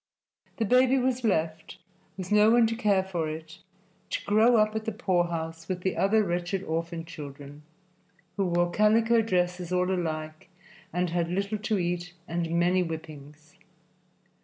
[0.57, 1.77] The baby was left,
[2.17, 3.59] with no one to care for it,
[4.09, 7.61] to grow up at the poorhouse with the other wretched orphan children,
[8.35, 10.49] who wore calico dresses all alike
[10.91, 13.59] and had little to eat and many whippings.